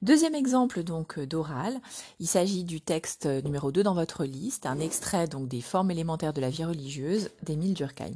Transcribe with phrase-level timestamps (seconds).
[0.00, 1.80] Deuxième exemple donc d'oral,
[2.20, 6.32] il s'agit du texte numéro 2 dans votre liste, un extrait donc des formes élémentaires
[6.32, 8.14] de la vie religieuse d'Émile Durkheim.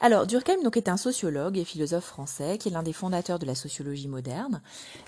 [0.00, 3.46] Alors, Durkheim donc, est un sociologue et philosophe français qui est l'un des fondateurs de
[3.46, 4.62] la sociologie moderne,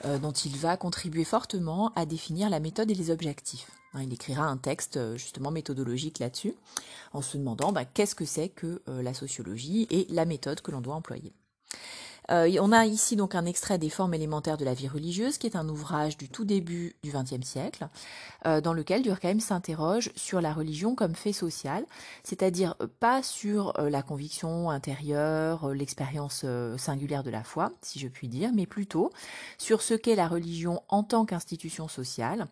[0.05, 3.71] euh, dont il va contribuer fortement à définir la méthode et les objectifs.
[3.95, 6.55] Hein, il écrira un texte euh, justement méthodologique là-dessus,
[7.13, 10.73] en se demandant bah, qu'est-ce que c'est que euh, la sociologie et la méthode que
[10.73, 11.33] l'on doit employer.
[12.31, 15.47] Euh, on a ici donc un extrait des formes élémentaires de la vie religieuse, qui
[15.47, 17.89] est un ouvrage du tout début du XXe siècle,
[18.47, 21.85] euh, dans lequel Durkheim s'interroge sur la religion comme fait social,
[22.23, 26.45] c'est-à-dire euh, pas sur la conviction intérieure, l'expérience
[26.77, 29.11] singulière de la foi, si je puis dire, mais plutôt
[29.59, 32.47] sur ce qu'est la religion en tant qu'institution sociale,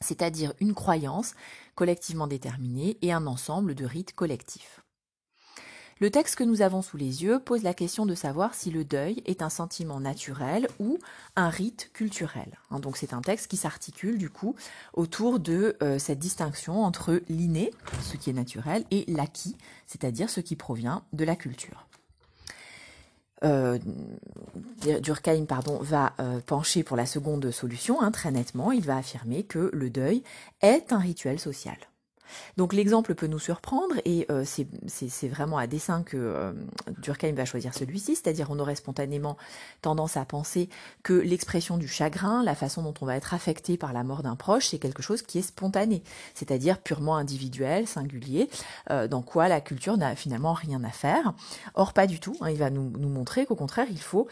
[0.00, 1.34] c'est-à-dire une croyance
[1.74, 4.82] collectivement déterminée et un ensemble de rites collectifs.
[6.00, 8.84] Le texte que nous avons sous les yeux pose la question de savoir si le
[8.84, 10.98] deuil est un sentiment naturel ou
[11.36, 12.58] un rite culturel.
[12.70, 14.56] Hein, donc c'est un texte qui s'articule du coup
[14.94, 17.70] autour de euh, cette distinction entre l'inné,
[18.02, 21.86] ce qui est naturel, et l'acquis, c'est-à-dire ce qui provient de la culture.
[23.44, 23.78] Euh,
[25.02, 25.44] Durkheim
[25.82, 29.90] va euh, pencher pour la seconde solution, hein, très nettement, il va affirmer que le
[29.90, 30.22] deuil
[30.62, 31.76] est un rituel social.
[32.56, 36.52] Donc l'exemple peut nous surprendre et euh, c'est vraiment à dessein que euh,
[36.98, 39.36] Durkheim va choisir celui-ci, c'est-à-dire on aurait spontanément
[39.82, 40.68] tendance à penser
[41.02, 44.36] que l'expression du chagrin, la façon dont on va être affecté par la mort d'un
[44.36, 46.02] proche, c'est quelque chose qui est spontané,
[46.34, 48.48] c'est-à-dire purement individuel, singulier,
[48.90, 51.32] euh, dans quoi la culture n'a finalement rien à faire.
[51.74, 54.28] Or pas du tout, hein, il va nous, nous montrer qu'au contraire il faut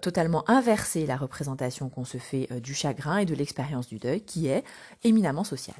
[0.00, 4.48] totalement inverser la représentation qu'on se fait du chagrin et de l'expérience du deuil qui
[4.48, 4.64] est
[5.04, 5.76] éminemment sociale.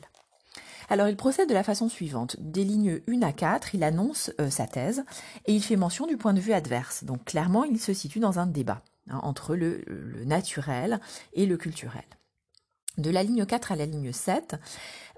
[0.89, 2.36] Alors il procède de la façon suivante.
[2.39, 5.05] Des lignes 1 à 4, il annonce euh, sa thèse
[5.47, 7.05] et il fait mention du point de vue adverse.
[7.05, 9.84] Donc clairement, il se situe dans un débat hein, entre le,
[10.25, 11.00] naturel
[11.34, 12.05] et le culturel.
[12.97, 14.56] De la ligne 4 à la ligne 7,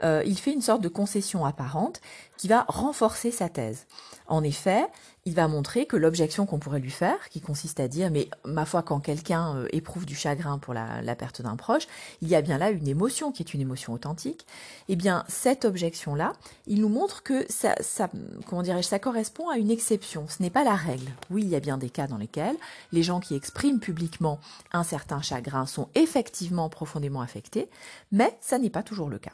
[0.02, 2.00] euh, il fait une sorte de concession apparente
[2.36, 3.86] qui va renforcer sa thèse.
[4.26, 4.86] En effet,
[5.30, 8.64] il va montrer que l'objection qu'on pourrait lui faire, qui consiste à dire mais ma
[8.64, 11.86] foi quand quelqu'un euh, éprouve du chagrin pour la, perte d'un proche,
[12.20, 14.44] il y a bien là une émotion qui est une émotion authentique.
[14.88, 16.32] Eh bien cette objection là,
[16.66, 18.10] il nous montre que ça, ça
[18.46, 20.26] comment dirais-je, ça correspond à une exception.
[20.26, 21.12] Ce n'est pas la règle.
[21.30, 22.56] Oui, il y a bien des cas dans lesquels
[22.90, 24.40] les gens qui expriment publiquement
[24.72, 27.68] un certain chagrin sont effectivement profondément affectés,
[28.10, 29.32] mais ça n'est pas toujours le cas.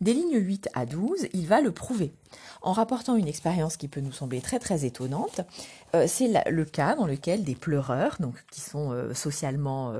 [0.00, 2.12] Des lignes 8 à 12, il va le prouver.
[2.62, 5.40] En rapportant une expérience qui peut nous sembler très très étonnante,
[5.94, 9.94] euh, c'est le cas dans lequel des pleureurs, donc qui sont euh, socialement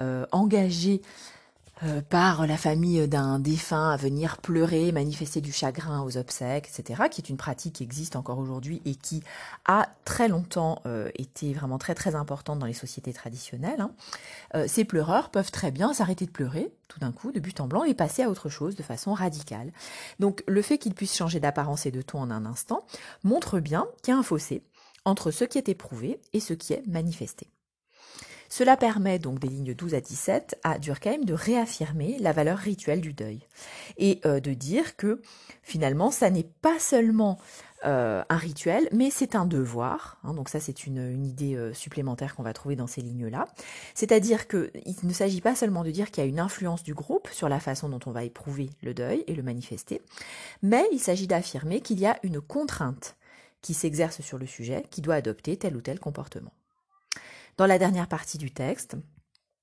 [0.00, 1.00] euh, engagés
[1.84, 7.04] euh, par la famille d'un défunt à venir pleurer, manifester du chagrin aux obsèques, etc.,
[7.10, 9.22] qui est une pratique qui existe encore aujourd'hui et qui
[9.64, 13.80] a très longtemps euh, été vraiment très très importante dans les sociétés traditionnelles.
[13.80, 13.92] Hein.
[14.54, 17.68] Euh, ces pleureurs peuvent très bien s'arrêter de pleurer tout d'un coup, de but en
[17.68, 19.72] blanc, et passer à autre chose de façon radicale.
[20.18, 22.84] Donc le fait qu'ils puissent changer d'apparence et de ton en un instant
[23.22, 24.64] montre bien qu'il y a un fossé
[25.04, 27.48] entre ce qui est éprouvé et ce qui est manifesté.
[28.50, 33.00] Cela permet donc des lignes 12 à 17 à Durkheim de réaffirmer la valeur rituelle
[33.00, 33.46] du deuil
[33.96, 35.22] et euh, de dire que
[35.62, 37.38] finalement ça n'est pas seulement
[37.86, 40.18] euh, un rituel, mais c'est un devoir.
[40.24, 43.46] Hein, donc ça, c'est une, idée euh, supplémentaire qu'on va trouver dans ces lignes-là.
[43.94, 44.70] C'est-à-dire qu'il
[45.02, 47.58] ne s'agit pas seulement de dire qu'il y a une influence du groupe sur la
[47.58, 50.02] façon dont on va éprouver le deuil et le manifester,
[50.62, 53.16] mais il s'agit d'affirmer qu'il y a une contrainte
[53.62, 56.52] qui s'exerce sur le sujet, qui doit adopter tel ou tel comportement.
[57.56, 58.96] Dans la dernière partie du texte,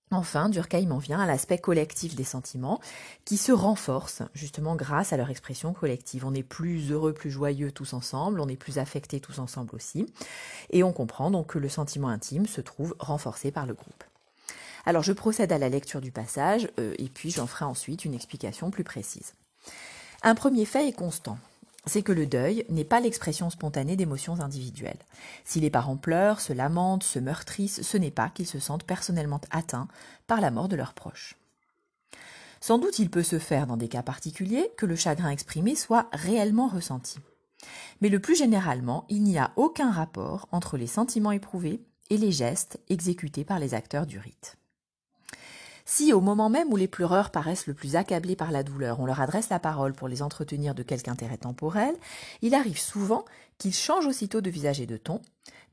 [0.09, 2.80] Enfin, Durkheim en vient à l'aspect collectif des sentiments,
[3.25, 6.25] qui se renforce justement grâce à leur expression collective.
[6.25, 10.06] On est plus heureux, plus joyeux tous ensemble, on est plus affectés tous ensemble aussi,
[10.70, 14.04] et on comprend donc que le sentiment intime se trouve renforcé par le groupe.
[14.86, 18.14] Alors je procède à la lecture du passage, euh, et puis j'en ferai ensuite une
[18.14, 19.34] explication plus précise.
[20.24, 21.38] Un premier fait est constant
[21.85, 24.99] c'est que le deuil n'est pas l'expression spontanée d'émotions individuelles.
[25.45, 29.41] Si les parents pleurent, se lamentent, se meurtrissent, ce n'est pas qu'ils se sentent personnellement
[29.51, 29.88] atteints
[30.27, 31.35] par la mort de leurs proches.
[32.59, 36.09] Sans doute il peut se faire dans des cas particuliers que le chagrin exprimé soit
[36.12, 37.19] réellement ressenti.
[38.01, 42.31] Mais le plus généralement, il n'y a aucun rapport entre les sentiments éprouvés et les
[42.31, 44.57] gestes exécutés par les acteurs du rite.
[45.89, 49.06] Si au moment même où les pleureurs paraissent le plus accablés par la douleur, on
[49.06, 51.95] leur adresse la parole pour les entretenir de quelque intérêt temporel,
[52.42, 53.24] il arrive souvent
[53.57, 55.22] qu'ils changent aussitôt de visage et de ton,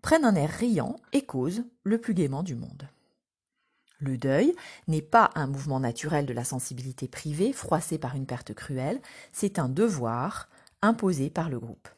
[0.03, 2.89] prennent un air riant et causent le plus gaiement du monde.
[3.99, 4.55] Le deuil
[4.87, 9.01] n'est pas un mouvement naturel de la sensibilité privée froissé par une perte cruelle,
[9.33, 10.49] c'est un devoir
[10.81, 11.89] imposé par le groupe.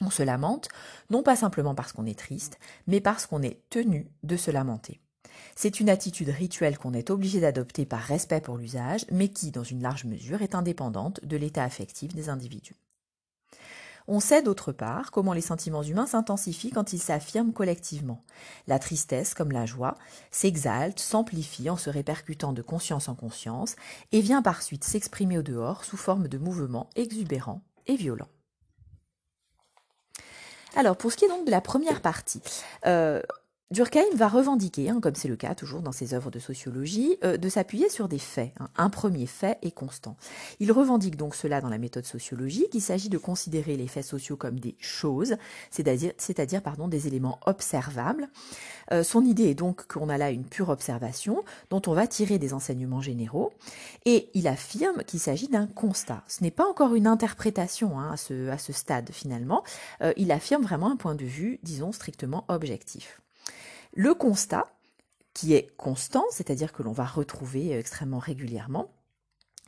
[0.00, 0.68] On se lamente,
[1.10, 5.00] non pas simplement parce qu'on est triste, mais parce qu'on est tenu de se lamenter.
[5.56, 9.64] C'est une attitude rituelle qu'on est obligé d'adopter par respect pour l'usage, mais qui, dans
[9.64, 12.76] une large mesure, est indépendante de l'état affectif des individus.
[14.08, 18.24] On sait d'autre part comment les sentiments humains s'intensifient quand ils s'affirment collectivement.
[18.66, 19.96] La tristesse, comme la joie,
[20.32, 23.76] s'exalte, s'amplifie en se répercutant de conscience en conscience
[24.10, 28.28] et vient par suite s'exprimer au dehors sous forme de mouvements exubérants et violents.
[30.76, 32.42] Alors, pour ce qui est donc de la première partie,
[32.86, 33.20] euh,
[33.72, 37.36] Durkheim va revendiquer, hein, comme c'est le cas toujours dans ses œuvres de sociologie, euh,
[37.36, 38.52] de s'appuyer sur des faits.
[38.58, 38.68] Hein.
[38.76, 40.16] Un premier fait est constant.
[40.58, 42.74] Il revendique donc cela dans la méthode sociologique.
[42.74, 45.36] Il s'agit de considérer les faits sociaux comme des choses,
[45.70, 46.12] c'est-à-dire,
[46.88, 48.28] des éléments observables.
[48.90, 52.40] Euh, son idée est donc qu'on a là une pure observation dont on va tirer
[52.40, 53.52] des enseignements généraux.
[54.04, 56.24] Et il affirme qu'il s'agit d'un constat.
[56.26, 59.62] Ce n'est pas encore une interprétation hein, à, ce, à ce stade finalement.
[60.02, 63.20] Euh, il affirme vraiment un point de vue, disons, strictement objectif.
[63.92, 64.66] Le constat,
[65.34, 68.90] qui est constant, c'est-à-dire que l'on va retrouver euh, extrêmement régulièrement,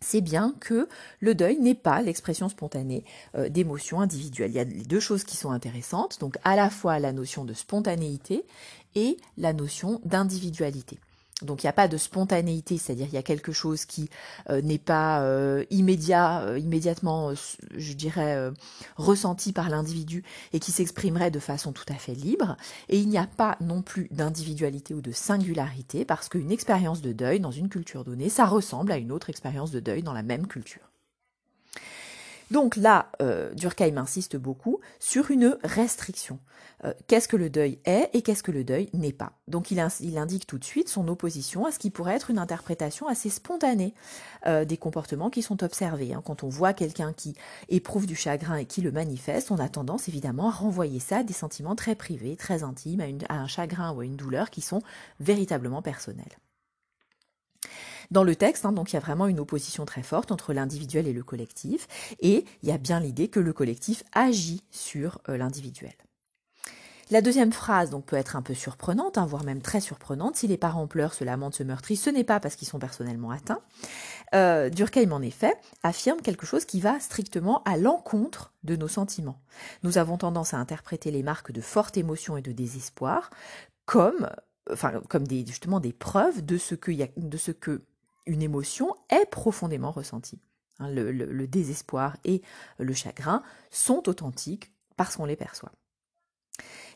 [0.00, 0.88] c'est bien que
[1.20, 3.04] le deuil n'est pas l'expression spontanée
[3.36, 4.50] euh, d'émotions individuelles.
[4.50, 7.44] Il y a les deux choses qui sont intéressantes, donc à la fois la notion
[7.44, 8.44] de spontanéité
[8.94, 10.98] et la notion d'individualité.
[11.42, 14.08] Donc il n'y a pas de spontanéité, c'est-à-dire il y a quelque chose qui
[14.50, 17.32] euh, n'est pas euh, immédiat, euh, immédiatement,
[17.76, 18.50] je dirais,
[18.96, 22.56] ressenti par l'individu et qui s'exprimerait de façon tout à fait libre.
[22.88, 27.12] Et il n'y a pas non plus d'individualité ou de singularité, parce qu'une expérience de
[27.12, 30.22] deuil dans une culture donnée, ça ressemble à une autre expérience de deuil dans la
[30.22, 30.91] même culture.
[32.52, 33.10] Donc là,
[33.54, 36.38] Durkheim insiste beaucoup sur une restriction.
[36.84, 39.32] Euh, qu'est-ce que le deuil est et qu'est-ce que le deuil n'est pas?
[39.46, 43.06] Donc il, indique tout de suite son opposition à ce qui pourrait être une interprétation
[43.06, 43.94] assez spontanée
[44.46, 46.12] euh, des comportements qui sont observés.
[46.12, 46.22] Hein.
[46.24, 47.34] Quand on voit quelqu'un qui
[47.68, 51.22] éprouve du chagrin et qui le manifeste, on a tendance évidemment à renvoyer ça à
[51.22, 54.60] des sentiments très privés, très intimes, à, à un chagrin ou à une douleur qui
[54.60, 54.82] sont
[55.20, 56.38] véritablement personnels.
[58.10, 61.06] Dans le texte, hein, donc il y a vraiment une opposition très forte entre l'individuel
[61.06, 61.88] et le collectif,
[62.20, 65.94] et il y a bien l'idée que le collectif agit sur euh, l'individuel.
[67.12, 70.36] La deuxième phrase donc peut être un peu surprenante, hein, voire même très surprenante.
[70.36, 73.30] Si les parents pleurent, se lamentent, se meurtrissent, ce n'est pas parce qu'ils sont personnellement
[73.30, 73.60] atteints.
[74.34, 75.52] Euh, Durkheim, en effet,
[75.82, 79.42] affirme quelque chose qui va strictement à l'encontre de nos sentiments.
[79.82, 83.28] Nous avons tendance à interpréter les marques de forte émotion et de désespoir
[83.84, 84.30] comme,
[84.70, 87.82] enfin, comme des, justement des preuves de ce, que de ce que
[88.26, 90.40] une émotion est profondément ressentie.
[90.78, 92.42] Hein, le désespoir et
[92.78, 95.72] le chagrin sont authentiques parce qu'on les perçoit.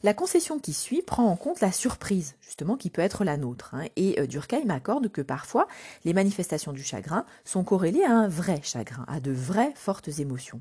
[0.02, 3.74] La concession qui suit prend en compte la surprise, justement, qui peut être la nôtre.
[3.74, 5.66] Hein, et euh, Durkheim accorde que parfois,
[6.04, 10.60] les manifestations du chagrin sont corrélées à un vrai chagrin, à de vraies fortes émotions.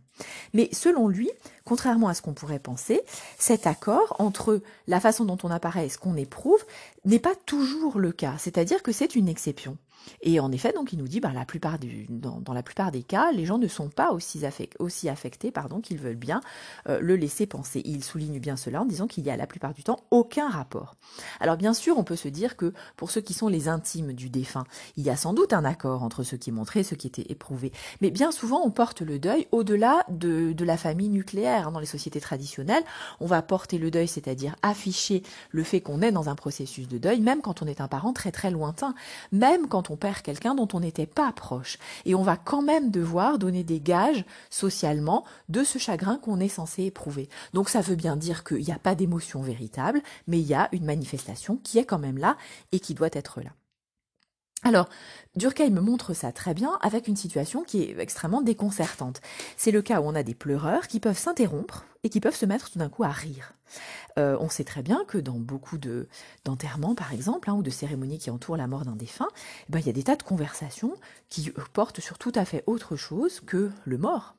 [0.54, 1.30] Mais selon lui,
[1.66, 3.02] contrairement à ce qu'on pourrait penser,
[3.38, 6.64] cet accord entre la façon dont on apparaît et ce qu'on éprouve
[7.04, 8.36] n'est pas toujours le cas.
[8.40, 9.78] C'est-à-dire que c'est une exception.
[10.22, 12.92] Et en effet, donc, il nous dit, bah, la plupart du, dans, dans, la plupart
[12.92, 16.42] des cas, les gens ne sont pas aussi, affectés pardon, qu'ils veulent bien
[16.90, 17.82] euh, le laisser penser.
[17.86, 20.96] il souligne bien cela en disant qu'il y a la plupart du temps aucun rapport.
[21.40, 24.30] Alors bien sûr, on peut se dire que pour ceux qui sont les intimes du
[24.30, 24.66] défunt,
[24.98, 27.08] il y a sans doute un accord entre ce qui est montré et ce qui
[27.08, 27.72] était éprouvé.
[28.02, 31.72] Mais bien souvent, on porte le deuil au-delà de, de la famille nucléaire.
[31.72, 32.84] Dans les sociétés traditionnelles,
[33.20, 36.98] on va porter le deuil, c'est-à-dire afficher le fait qu'on est dans un processus de
[36.98, 38.96] deuil, même quand on est un parent très très lointain,
[39.32, 41.78] même quand on on perd quelqu'un dont on n'était pas proche.
[42.04, 46.50] Et on va quand même devoir donner des gages socialement de ce chagrin qu'on est
[46.50, 47.30] censé éprouver.
[47.54, 50.68] Donc ça veut bien dire qu'il n'y a pas d'émotion véritable, mais il y a
[50.74, 52.36] une manifestation qui est quand même là
[52.74, 53.52] et qui doit être là.
[54.64, 54.90] Alors,
[55.38, 59.22] Durkheim montre ça très bien avec une situation qui est extrêmement déconcertante.
[59.56, 62.46] C'est le cas où on a des pleureurs qui peuvent s'interrompre et qui peuvent se
[62.46, 63.54] mettre tout d'un coup à rire.
[64.20, 66.08] Euh, on sait très bien que dans beaucoup de
[66.46, 69.28] d'enterrements, par exemple, hein, ou de cérémonies qui entourent la mort d'un défunt,
[69.68, 70.94] eh ben, il y a des tas de conversations
[71.30, 74.36] qui portent sur tout à fait autre chose que le mort.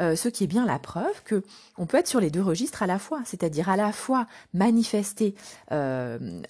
[0.00, 1.42] Euh, ce qui est bien la preuve que
[1.78, 5.34] on peut être sur les deux registres à la fois, c'est-à-dire à la fois manifester,
[5.72, 6.42] euh,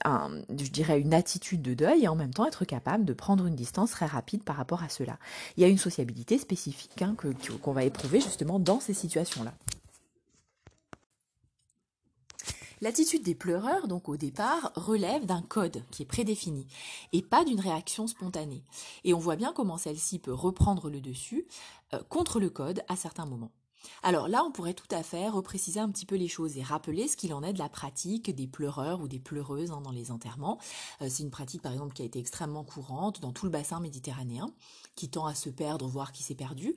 [0.50, 3.54] je dirais, une attitude de deuil et en même temps être capable de prendre une
[3.54, 5.18] distance très rapide par rapport à cela.
[5.56, 7.14] Il y a une sociabilité spécifique hein,
[7.62, 9.54] qu'on va éprouver justement dans ces situations-là.
[12.80, 16.66] L'attitude des pleureurs, donc au départ, relève d'un code qui est prédéfini
[17.12, 18.62] et pas d'une réaction spontanée.
[19.04, 21.46] Et on voit bien comment celle-ci peut reprendre le dessus
[21.94, 23.52] euh, contre le code à certains moments.
[24.02, 27.08] Alors là, on pourrait tout à fait repréciser un petit peu les choses et rappeler
[27.08, 30.10] ce qu'il en est de la pratique des pleureurs ou des pleureuses hein, dans les
[30.10, 30.58] enterrements.
[31.02, 33.80] Euh, c'est une pratique, par exemple, qui a été extrêmement courante dans tout le bassin
[33.80, 34.50] méditerranéen,
[34.94, 36.74] qui tend à se perdre, voire qui s'est perdu,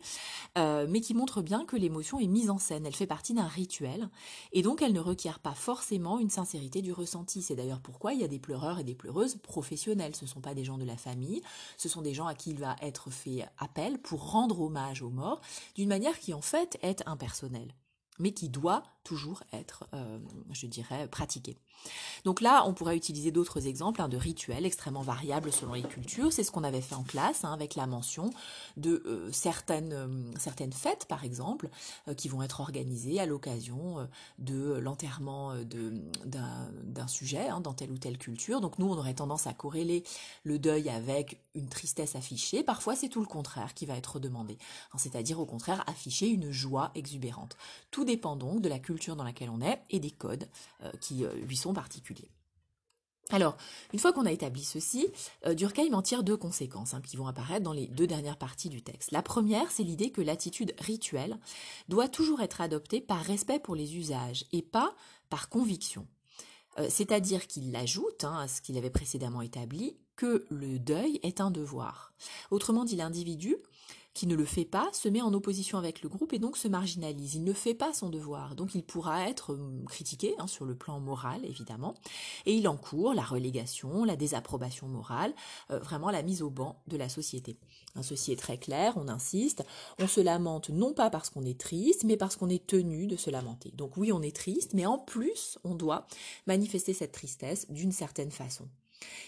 [0.58, 2.86] euh, mais qui montre bien que l'émotion est mise en scène.
[2.86, 4.10] Elle fait partie d'un rituel,
[4.52, 7.42] et donc elle ne requiert pas forcément une sincérité du ressenti.
[7.42, 10.16] C'est d'ailleurs pourquoi il y a des pleureurs et des pleureuses professionnels.
[10.16, 11.42] Ce ne sont pas des gens de la famille,
[11.78, 15.10] ce sont des gens à qui il va être fait appel pour rendre hommage aux
[15.10, 15.42] morts,
[15.76, 17.74] d'une manière qui en fait impersonnelle
[18.20, 20.20] mais qui doit toujours être, euh,
[20.52, 21.58] je dirais, pratiqué.
[22.26, 26.32] Donc là, on pourrait utiliser d'autres exemples hein, de rituels extrêmement variables selon les cultures.
[26.32, 28.30] C'est ce qu'on avait fait en classe hein, avec la mention
[28.78, 31.70] de euh, certaines, euh, certaines fêtes, par exemple,
[32.18, 35.56] qui vont être organisées à l'occasion de l'enterrement
[36.26, 38.62] d'un sujet hein, dans telle ou telle culture.
[38.62, 40.04] Donc nous, on aurait tendance à corréler
[40.44, 42.64] le deuil avec une tristesse affichée.
[42.64, 44.58] Parfois, c'est tout le contraire qui va être demandé.
[44.98, 47.58] C'est-à-dire, au contraire, afficher une joie exubérante.
[47.90, 50.48] Tout dépend donc de la culture dans laquelle on est et des codes
[50.84, 52.30] euh, qui euh, lui sont particuliers.
[53.30, 53.56] Alors,
[53.94, 55.08] une fois qu'on a établi ceci,
[55.46, 58.68] euh, Durkheim en tire deux conséquences hein, qui vont apparaître dans les deux dernières parties
[58.68, 59.12] du texte.
[59.12, 61.40] La première, c'est l'idée que l'attitude rituelle
[61.88, 64.94] doit toujours être adoptée par respect pour les usages et pas
[65.30, 66.08] par conviction.
[66.88, 71.52] C'est-à-dire qu'il ajoute hein, à ce qu'il avait précédemment établi que le deuil est un
[71.52, 72.14] devoir.
[72.50, 73.58] Autrement dit, l'individu
[74.14, 76.68] qui ne le fait pas se met en opposition avec le groupe et donc se
[76.68, 77.36] marginalise.
[77.36, 80.76] Il ne fait pas son devoir, donc il pourra être hum, critiqué hein, sur le
[80.76, 81.96] plan moral évidemment,
[82.46, 85.34] et il encourt la relégation, la désapprobation morale,
[85.72, 87.58] euh, vraiment la mise au banc de la société.
[87.96, 89.64] Hein, ceci est très clair, on insiste,
[90.00, 93.16] on se lamente non pas parce qu'on est triste, mais parce qu'on est tenu de
[93.16, 93.72] se lamenter.
[93.76, 96.08] Donc oui, on est triste, mais en plus, on doit
[96.48, 98.68] manifester cette tristesse d'une certaine façon.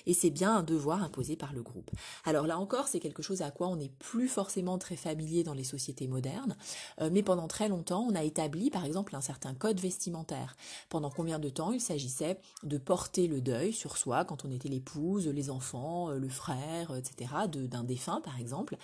[0.05, 1.91] Et c'est bien un devoir imposé par le groupe.
[2.25, 5.53] Alors là encore, c'est quelque chose à quoi on n'est plus forcément très familier dans
[5.53, 6.55] les sociétés modernes,
[7.01, 10.55] euh, mais pendant très longtemps, on a établi par exemple un certain code vestimentaire.
[10.89, 14.69] Pendant combien de temps il s'agissait de porter le deuil sur soi quand on était
[14.69, 18.77] l'épouse, les enfants, euh, le frère, etc., d'un défunt par exemple.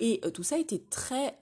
[0.00, 1.36] Et euh, tout ça était très,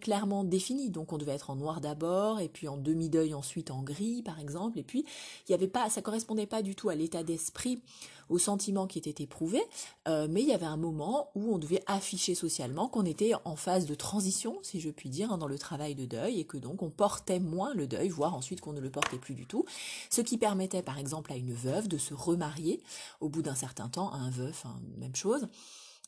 [0.00, 0.90] clairement défini.
[0.90, 4.40] Donc on devait être en noir d'abord, et puis en demi-deuil ensuite en gris par
[4.40, 5.04] exemple, et puis
[5.48, 7.80] il y avait pas, ça correspondait pas du tout à l'état d'esprit
[8.28, 9.62] aux sentiments qui étaient éprouvés,
[10.06, 13.56] euh, mais il y avait un moment où on devait afficher socialement qu'on était en
[13.56, 16.56] phase de transition, si je puis dire, hein, dans le travail de deuil, et que
[16.56, 19.64] donc on portait moins le deuil, voire ensuite qu'on ne le portait plus du tout,
[20.10, 22.82] ce qui permettait par exemple à une veuve de se remarier
[23.20, 25.46] au bout d'un certain temps, à un veuf, hein, même chose.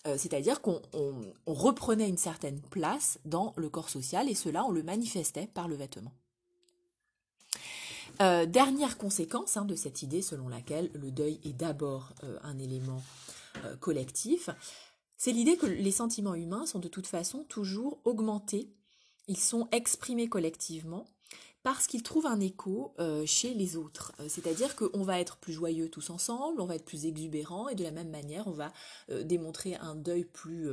[0.07, 0.81] Euh, c'est-à-dire qu'on
[1.47, 5.75] reprenait une certaine place dans le corps social et cela on le manifestait par le
[5.75, 6.13] vêtement.
[8.21, 12.59] Euh, dernière conséquence hein, de cette idée selon laquelle le deuil est d'abord euh, un
[12.59, 13.03] élément
[13.65, 14.51] euh, collectif,
[15.17, 18.71] c'est l'idée que les sentiments humains sont de toute façon toujours augmentés,
[19.27, 21.07] ils sont exprimés collectivement
[21.63, 22.95] parce qu'ils trouvent un écho
[23.27, 24.15] chez les autres.
[24.29, 27.85] C'est-à-dire qu'on va être plus joyeux tous ensemble, on va être plus exubérant et de
[27.85, 28.73] la même manière on va
[29.11, 30.71] démontrer un deuil plus,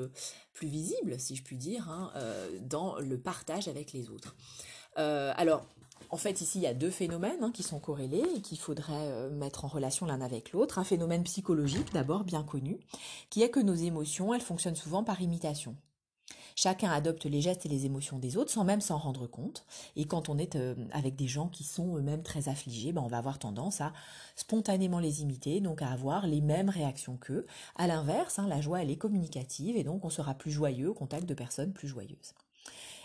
[0.61, 2.13] visible, si je puis dire, hein,
[2.61, 4.33] dans le partage avec les autres.
[4.95, 5.65] alors,
[6.09, 8.93] en fait, ici, il y a deux phénomènes hein, qui sont corrélés et qu'il faudrait
[8.93, 10.79] euh, mettre en relation l'un avec l'autre.
[10.79, 12.79] Un phénomène psychologique, d'abord bien connu,
[13.29, 15.75] qui est que nos émotions, elles fonctionnent souvent par imitation.
[16.55, 19.63] Chacun adopte les gestes et les émotions des autres sans même s'en rendre compte.
[19.95, 23.07] Et quand on est euh, avec des gens qui sont eux-mêmes très affligés, ben on
[23.07, 23.93] va avoir tendance à
[24.35, 27.45] spontanément les imiter, donc à avoir les mêmes réactions qu'eux.
[27.75, 30.95] À l'inverse, hein, la joie, elle est communicative et donc on sera plus joyeux au
[30.95, 32.33] contact de personnes plus joyeuses.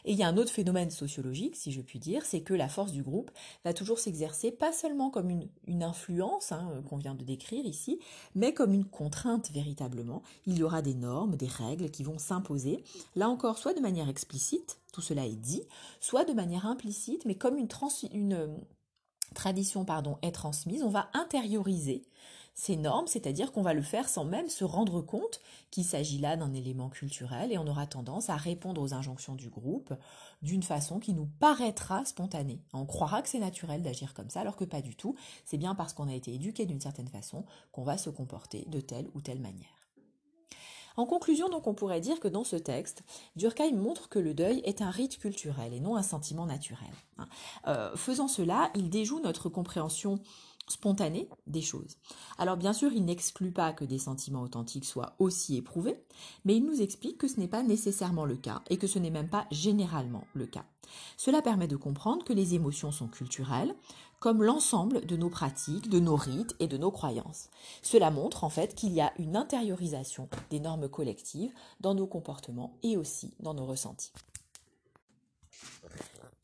[0.05, 2.69] Et il y a un autre phénomène sociologique, si je puis dire, c'est que la
[2.69, 3.31] force du groupe
[3.65, 8.01] va toujours s'exercer pas seulement comme une, influence hein, euh, qu'on vient de décrire ici,
[8.35, 10.23] mais comme une contrainte véritablement.
[10.47, 12.83] Il y aura des normes, des règles qui vont s'imposer,
[13.17, 15.63] là encore, soit de manière explicite, tout cela est dit,
[16.01, 18.49] soit de manière implicite, mais comme une, euh,
[19.35, 19.87] tradition
[20.23, 22.03] est transmise, on va intérioriser
[22.55, 25.41] ces normes, c'est-à-dire qu'on va le faire sans même se rendre compte
[25.71, 29.49] qu'il s'agit là d'un élément culturel et on aura tendance à répondre aux injonctions du
[29.49, 29.95] groupe
[30.43, 32.61] d'une façon qui nous paraîtra spontanée.
[32.73, 35.15] On croira que c'est naturel d'agir comme ça alors que pas du tout.
[35.45, 38.81] C'est bien parce qu'on a été éduqué d'une certaine façon qu'on va se comporter de
[38.81, 39.83] telle ou telle manière.
[40.97, 43.03] En conclusion, donc, on pourrait dire que dans ce texte,
[43.37, 46.91] Durkheim montre que le deuil est un rite culturel et non un sentiment naturel.
[47.19, 47.29] Hein.
[47.67, 50.19] Euh, faisant cela, il déjoue notre compréhension
[50.69, 51.97] spontanée des choses.
[52.39, 56.03] Alors bien sûr, il n'exclut pas que des sentiments authentiques soient aussi éprouvés,
[56.45, 59.11] mais il nous explique que ce n'est pas nécessairement le cas et que ce n'est
[59.11, 60.65] même pas généralement le cas.
[61.17, 63.75] Cela permet de comprendre que les émotions sont culturelles,
[64.21, 67.49] comme l'ensemble de nos pratiques, de nos rites et de nos croyances.
[67.83, 72.79] Cela montre en fait qu'il y a une intériorisation des normes collectives dans nos comportements
[72.85, 74.13] et aussi dans nos ressentis.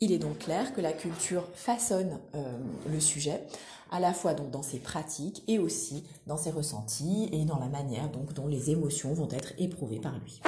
[0.01, 2.57] Il est donc clair que la culture façonne euh,
[2.89, 3.43] le sujet,
[3.91, 7.67] à la fois donc dans ses pratiques et aussi dans ses ressentis et dans la
[7.67, 10.41] manière donc dont les émotions vont être éprouvées par lui.